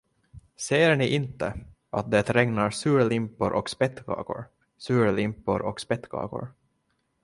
Ser 0.55 0.95
ni 0.97 1.07
inte, 1.07 1.57
att 1.89 2.11
det 2.11 2.29
regnar 2.31 2.69
surlimpor 2.69 3.51
och 3.51 3.69
spettkakor, 3.69 4.45
surlimpor 4.77 5.61
och 5.61 5.81
spettkakor? 5.81 6.53